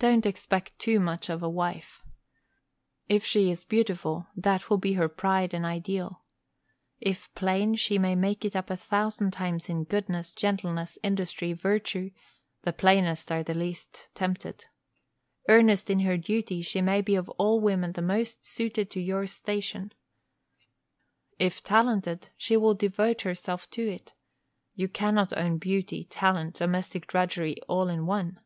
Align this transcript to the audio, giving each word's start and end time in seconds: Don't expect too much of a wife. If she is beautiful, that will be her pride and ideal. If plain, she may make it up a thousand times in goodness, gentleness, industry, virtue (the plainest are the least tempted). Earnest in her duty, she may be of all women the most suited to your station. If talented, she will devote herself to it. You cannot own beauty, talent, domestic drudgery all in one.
Don't 0.00 0.26
expect 0.26 0.76
too 0.80 0.98
much 0.98 1.30
of 1.30 1.40
a 1.40 1.48
wife. 1.48 2.02
If 3.08 3.24
she 3.24 3.52
is 3.52 3.64
beautiful, 3.64 4.26
that 4.36 4.68
will 4.68 4.76
be 4.76 4.94
her 4.94 5.08
pride 5.08 5.54
and 5.54 5.64
ideal. 5.64 6.24
If 7.00 7.32
plain, 7.36 7.76
she 7.76 7.96
may 7.96 8.16
make 8.16 8.44
it 8.44 8.56
up 8.56 8.70
a 8.70 8.76
thousand 8.76 9.30
times 9.30 9.68
in 9.68 9.84
goodness, 9.84 10.34
gentleness, 10.34 10.98
industry, 11.04 11.52
virtue 11.52 12.10
(the 12.62 12.72
plainest 12.72 13.30
are 13.30 13.44
the 13.44 13.54
least 13.54 14.08
tempted). 14.16 14.64
Earnest 15.48 15.88
in 15.88 16.00
her 16.00 16.16
duty, 16.16 16.60
she 16.60 16.82
may 16.82 17.00
be 17.00 17.14
of 17.14 17.28
all 17.38 17.60
women 17.60 17.92
the 17.92 18.02
most 18.02 18.44
suited 18.44 18.90
to 18.90 19.00
your 19.00 19.28
station. 19.28 19.92
If 21.38 21.62
talented, 21.62 22.30
she 22.36 22.56
will 22.56 22.74
devote 22.74 23.20
herself 23.20 23.70
to 23.70 23.88
it. 23.88 24.12
You 24.74 24.88
cannot 24.88 25.32
own 25.38 25.58
beauty, 25.58 26.02
talent, 26.02 26.56
domestic 26.56 27.06
drudgery 27.06 27.62
all 27.68 27.86
in 27.88 28.06
one. 28.06 28.40